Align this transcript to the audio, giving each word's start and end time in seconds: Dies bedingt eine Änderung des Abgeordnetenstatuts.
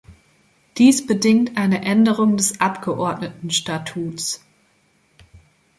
Dies 0.79 1.05
bedingt 1.05 1.57
eine 1.57 1.85
Änderung 1.85 2.35
des 2.35 2.59
Abgeordnetenstatuts. 2.59 4.43